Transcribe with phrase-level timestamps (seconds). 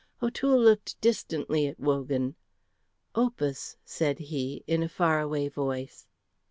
[0.19, 2.33] O'Toole looked distantly at Wogan.
[3.13, 6.07] "Opus," said he, in a far away voice.